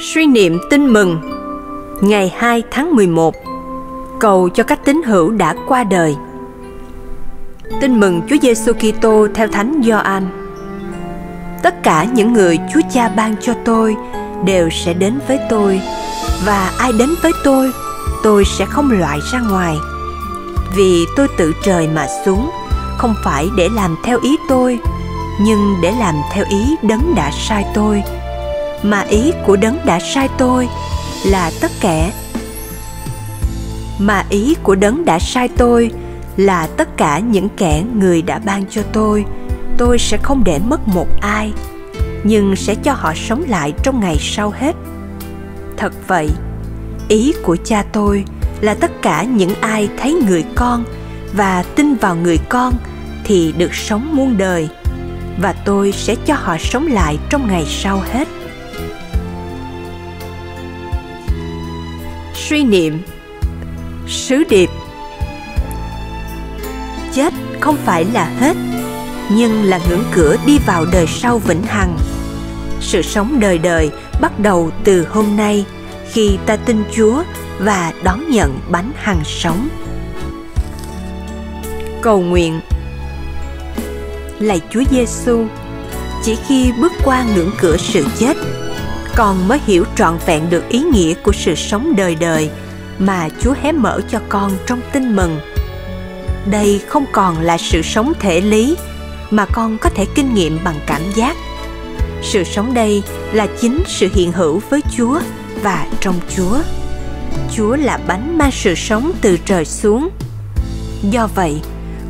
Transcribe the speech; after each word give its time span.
Suy 0.00 0.26
niệm 0.26 0.58
tin 0.70 0.86
mừng 0.86 1.20
Ngày 2.00 2.34
2 2.36 2.62
tháng 2.70 2.96
11 2.96 3.34
Cầu 4.20 4.48
cho 4.48 4.64
các 4.64 4.84
tín 4.84 5.02
hữu 5.06 5.30
đã 5.30 5.54
qua 5.68 5.84
đời 5.84 6.16
Tin 7.80 8.00
mừng 8.00 8.22
Chúa 8.30 8.36
Giêsu 8.42 8.72
Kitô 8.72 9.26
theo 9.34 9.48
Thánh 9.48 9.82
Gioan. 9.84 10.28
Tất 11.62 11.82
cả 11.82 12.04
những 12.04 12.32
người 12.32 12.58
Chúa 12.74 12.80
Cha 12.92 13.08
ban 13.08 13.34
cho 13.40 13.54
tôi 13.64 13.96
đều 14.44 14.68
sẽ 14.70 14.94
đến 14.94 15.18
với 15.28 15.38
tôi 15.50 15.80
và 16.46 16.72
ai 16.78 16.92
đến 16.98 17.08
với 17.22 17.32
tôi, 17.44 17.72
tôi 18.22 18.44
sẽ 18.44 18.64
không 18.64 18.90
loại 18.90 19.18
ra 19.32 19.40
ngoài. 19.40 19.76
Vì 20.76 21.06
tôi 21.16 21.28
tự 21.36 21.52
trời 21.64 21.88
mà 21.94 22.06
xuống, 22.24 22.50
không 22.98 23.14
phải 23.24 23.48
để 23.56 23.68
làm 23.74 23.96
theo 24.04 24.18
ý 24.22 24.36
tôi, 24.48 24.78
nhưng 25.40 25.74
để 25.82 25.92
làm 25.98 26.14
theo 26.32 26.44
ý 26.50 26.76
đấng 26.82 27.14
đã 27.14 27.30
sai 27.48 27.64
tôi 27.74 28.02
mà 28.82 29.00
ý 29.00 29.32
của 29.46 29.56
đấng 29.56 29.78
đã 29.86 29.98
sai 30.00 30.28
tôi 30.38 30.68
là 31.26 31.50
tất 31.60 31.70
cả. 31.80 32.10
Mà 33.98 34.24
ý 34.30 34.54
của 34.62 34.74
đấng 34.74 35.04
đã 35.04 35.18
sai 35.18 35.48
tôi 35.48 35.90
là 36.36 36.66
tất 36.66 36.96
cả 36.96 37.18
những 37.18 37.48
kẻ 37.56 37.82
người 37.94 38.22
đã 38.22 38.38
ban 38.38 38.64
cho 38.70 38.82
tôi. 38.92 39.24
Tôi 39.76 39.98
sẽ 39.98 40.16
không 40.22 40.44
để 40.44 40.58
mất 40.58 40.88
một 40.88 41.06
ai, 41.20 41.52
nhưng 42.24 42.56
sẽ 42.56 42.74
cho 42.74 42.92
họ 42.92 43.12
sống 43.14 43.44
lại 43.48 43.72
trong 43.82 44.00
ngày 44.00 44.16
sau 44.20 44.52
hết. 44.60 44.76
Thật 45.76 45.92
vậy, 46.06 46.28
ý 47.08 47.34
của 47.42 47.56
cha 47.64 47.84
tôi 47.92 48.24
là 48.60 48.74
tất 48.74 49.02
cả 49.02 49.22
những 49.22 49.54
ai 49.60 49.88
thấy 49.98 50.12
người 50.26 50.44
con 50.54 50.84
và 51.32 51.64
tin 51.74 51.94
vào 51.94 52.16
người 52.16 52.38
con 52.48 52.74
thì 53.24 53.52
được 53.58 53.74
sống 53.74 54.16
muôn 54.16 54.38
đời, 54.38 54.68
và 55.40 55.52
tôi 55.52 55.92
sẽ 55.92 56.14
cho 56.14 56.34
họ 56.34 56.56
sống 56.60 56.86
lại 56.86 57.18
trong 57.30 57.48
ngày 57.48 57.64
sau 57.68 58.02
hết. 58.12 58.28
Suy 62.48 62.64
niệm. 62.64 63.02
Sứ 64.06 64.44
điệp. 64.48 64.70
Chết 67.14 67.32
không 67.60 67.76
phải 67.84 68.04
là 68.04 68.32
hết, 68.40 68.56
nhưng 69.30 69.62
là 69.62 69.80
ngưỡng 69.88 70.04
cửa 70.12 70.36
đi 70.46 70.58
vào 70.66 70.86
đời 70.92 71.06
sau 71.06 71.38
vĩnh 71.38 71.62
hằng. 71.62 71.98
Sự 72.80 73.02
sống 73.02 73.40
đời 73.40 73.58
đời 73.58 73.90
bắt 74.20 74.40
đầu 74.40 74.70
từ 74.84 75.06
hôm 75.10 75.36
nay, 75.36 75.64
khi 76.12 76.38
ta 76.46 76.56
tin 76.56 76.84
chúa 76.92 77.22
và 77.58 77.92
đón 78.02 78.30
nhận 78.30 78.60
bánh 78.70 78.92
hằng 78.96 79.20
sống. 79.24 79.68
Cầu 82.02 82.20
nguyện. 82.20 82.60
Lạy 84.38 84.60
chúa 84.70 84.82
giêsu 84.90 85.44
chỉ 86.24 86.36
khi 86.48 86.72
bước 86.80 86.92
qua 87.04 87.24
ngưỡng 87.34 87.50
cửa 87.60 87.76
sự 87.76 88.06
chết 88.18 88.36
con 89.18 89.48
mới 89.48 89.60
hiểu 89.66 89.84
trọn 89.96 90.18
vẹn 90.26 90.50
được 90.50 90.68
ý 90.68 90.82
nghĩa 90.82 91.14
của 91.14 91.32
sự 91.32 91.54
sống 91.54 91.96
đời 91.96 92.14
đời 92.14 92.50
mà 92.98 93.28
Chúa 93.40 93.54
hé 93.62 93.72
mở 93.72 94.00
cho 94.08 94.20
con 94.28 94.52
trong 94.66 94.80
tin 94.92 95.16
mừng. 95.16 95.40
Đây 96.50 96.80
không 96.88 97.04
còn 97.12 97.40
là 97.40 97.58
sự 97.58 97.82
sống 97.82 98.12
thể 98.20 98.40
lý 98.40 98.76
mà 99.30 99.46
con 99.46 99.78
có 99.78 99.90
thể 99.90 100.06
kinh 100.14 100.34
nghiệm 100.34 100.58
bằng 100.64 100.80
cảm 100.86 101.02
giác. 101.14 101.36
Sự 102.22 102.44
sống 102.44 102.74
đây 102.74 103.02
là 103.32 103.46
chính 103.60 103.82
sự 103.86 104.08
hiện 104.12 104.32
hữu 104.32 104.60
với 104.70 104.80
Chúa 104.96 105.20
và 105.62 105.86
trong 106.00 106.14
Chúa. 106.36 106.58
Chúa 107.56 107.76
là 107.76 107.98
bánh 108.06 108.38
mang 108.38 108.52
sự 108.52 108.74
sống 108.74 109.12
từ 109.20 109.36
trời 109.44 109.64
xuống. 109.64 110.08
Do 111.02 111.28
vậy, 111.34 111.60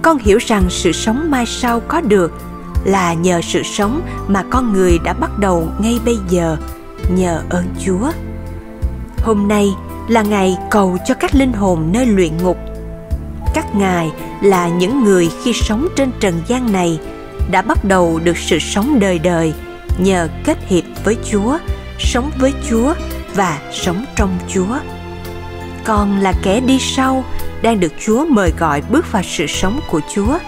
con 0.03 0.19
hiểu 0.19 0.39
rằng 0.39 0.65
sự 0.69 0.93
sống 0.93 1.31
mai 1.31 1.47
sau 1.47 1.81
có 1.81 2.01
được 2.01 2.33
là 2.85 3.15
nhờ 3.15 3.41
sự 3.43 3.63
sống 3.63 4.03
mà 4.29 4.45
con 4.51 4.73
người 4.73 4.99
đã 5.05 5.13
bắt 5.13 5.39
đầu 5.39 5.69
ngay 5.79 5.99
bây 6.05 6.19
giờ 6.29 6.57
nhờ 7.09 7.43
ơn 7.51 7.65
Chúa. 7.85 8.11
Hôm 9.23 9.49
nay 9.49 9.69
là 10.09 10.23
ngày 10.23 10.57
cầu 10.71 10.97
cho 11.07 11.15
các 11.15 11.35
linh 11.35 11.53
hồn 11.53 11.89
nơi 11.93 12.07
luyện 12.07 12.37
ngục. 12.37 12.57
Các 13.55 13.75
ngài 13.75 14.11
là 14.43 14.69
những 14.69 15.05
người 15.05 15.31
khi 15.45 15.53
sống 15.53 15.89
trên 15.97 16.11
trần 16.21 16.43
gian 16.47 16.73
này 16.73 16.99
đã 17.51 17.63
bắt 17.63 17.85
đầu 17.85 18.21
được 18.25 18.37
sự 18.37 18.59
sống 18.59 18.99
đời 19.01 19.19
đời 19.19 19.55
nhờ 19.99 20.29
kết 20.45 20.59
hiệp 20.69 20.85
với 21.05 21.17
Chúa, 21.31 21.59
sống 21.99 22.31
với 22.39 22.53
Chúa 22.69 22.95
và 23.35 23.59
sống 23.73 24.05
trong 24.17 24.39
Chúa. 24.49 24.79
Con 25.85 26.19
là 26.19 26.33
kẻ 26.43 26.61
đi 26.61 26.79
sau 26.81 27.25
đang 27.63 27.81
được 27.81 27.93
Chúa 28.07 28.25
mời 28.25 28.53
gọi 28.59 28.83
bước 28.91 29.13
vào 29.13 29.23
sự 29.23 29.47
sống 29.47 29.81
của 29.91 30.01
Chúa, 30.15 30.39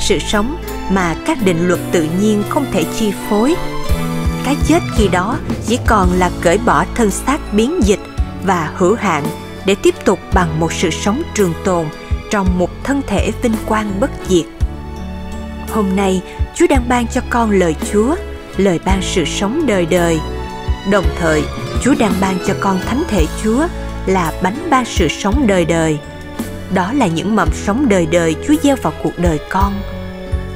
sự 0.00 0.18
sống 0.18 0.56
mà 0.90 1.14
các 1.26 1.38
định 1.44 1.68
luật 1.68 1.80
tự 1.92 2.08
nhiên 2.20 2.42
không 2.48 2.66
thể 2.72 2.84
chi 2.98 3.12
phối 3.30 3.54
cái 4.48 4.56
chết 4.66 4.82
khi 4.96 5.08
đó 5.08 5.38
chỉ 5.66 5.78
còn 5.86 6.08
là 6.12 6.30
cởi 6.40 6.58
bỏ 6.58 6.84
thân 6.94 7.10
xác 7.10 7.38
biến 7.52 7.80
dịch 7.84 7.98
và 8.44 8.72
hữu 8.76 8.94
hạn 8.94 9.24
để 9.66 9.74
tiếp 9.82 9.94
tục 10.04 10.18
bằng 10.34 10.60
một 10.60 10.72
sự 10.72 10.90
sống 10.90 11.22
trường 11.34 11.52
tồn 11.64 11.86
trong 12.30 12.58
một 12.58 12.70
thân 12.84 13.02
thể 13.06 13.32
vinh 13.42 13.54
quang 13.66 14.00
bất 14.00 14.10
diệt. 14.28 14.44
Hôm 15.72 15.96
nay, 15.96 16.22
Chúa 16.54 16.66
đang 16.70 16.88
ban 16.88 17.06
cho 17.06 17.20
con 17.30 17.50
lời 17.50 17.76
Chúa, 17.92 18.16
lời 18.56 18.80
ban 18.84 19.02
sự 19.02 19.24
sống 19.24 19.66
đời 19.66 19.86
đời. 19.86 20.20
Đồng 20.90 21.06
thời, 21.18 21.42
Chúa 21.82 21.94
đang 21.98 22.12
ban 22.20 22.38
cho 22.46 22.54
con 22.60 22.80
thánh 22.86 23.02
thể 23.08 23.26
Chúa 23.42 23.66
là 24.06 24.32
bánh 24.42 24.68
ban 24.70 24.84
sự 24.84 25.08
sống 25.08 25.46
đời 25.46 25.64
đời. 25.64 25.98
Đó 26.74 26.92
là 26.92 27.06
những 27.06 27.36
mầm 27.36 27.48
sống 27.66 27.88
đời 27.88 28.06
đời 28.06 28.36
Chúa 28.46 28.54
gieo 28.62 28.76
vào 28.82 28.92
cuộc 29.02 29.18
đời 29.18 29.38
con. 29.50 29.72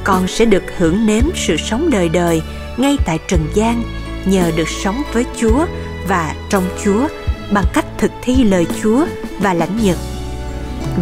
Con 0.03 0.27
sẽ 0.27 0.45
được 0.45 0.63
hưởng 0.77 1.05
nếm 1.05 1.23
sự 1.35 1.57
sống 1.57 1.89
đời 1.91 2.09
đời 2.09 2.41
ngay 2.77 2.97
tại 3.05 3.19
trần 3.27 3.47
gian 3.53 3.83
nhờ 4.25 4.51
được 4.55 4.69
sống 4.69 5.01
với 5.13 5.25
Chúa 5.37 5.65
và 6.07 6.35
trong 6.49 6.63
Chúa 6.83 7.07
bằng 7.53 7.65
cách 7.73 7.85
thực 7.97 8.11
thi 8.21 8.43
lời 8.43 8.67
Chúa 8.81 9.05
và 9.39 9.53
lãnh 9.53 9.77
nhận 9.83 9.97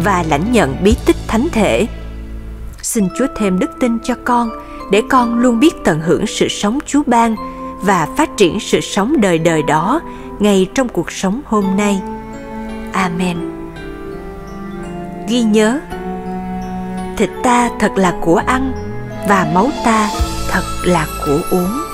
và 0.04 0.24
lãnh 0.28 0.52
nhận 0.52 0.76
bí 0.82 0.96
tích 1.06 1.16
thánh 1.28 1.48
thể. 1.52 1.86
Xin 2.82 3.08
Chúa 3.18 3.26
thêm 3.36 3.58
đức 3.58 3.70
tin 3.80 3.98
cho 4.04 4.14
con 4.24 4.50
để 4.90 5.02
con 5.10 5.38
luôn 5.38 5.60
biết 5.60 5.74
tận 5.84 6.00
hưởng 6.00 6.26
sự 6.26 6.48
sống 6.48 6.78
Chúa 6.86 7.02
ban 7.06 7.36
và 7.80 8.08
phát 8.16 8.30
triển 8.36 8.60
sự 8.60 8.80
sống 8.80 9.20
đời 9.20 9.38
đời 9.38 9.62
đó 9.62 10.00
ngay 10.38 10.68
trong 10.74 10.88
cuộc 10.88 11.12
sống 11.12 11.40
hôm 11.44 11.64
nay. 11.76 12.00
Amen. 12.92 13.36
Ghi 15.28 15.42
nhớ, 15.42 15.80
thịt 17.16 17.30
ta 17.42 17.70
thật 17.78 17.92
là 17.96 18.14
của 18.20 18.42
ăn 18.46 18.91
và 19.28 19.46
máu 19.54 19.70
ta 19.84 20.10
thật 20.48 20.62
là 20.84 21.06
của 21.26 21.40
uống. 21.50 21.91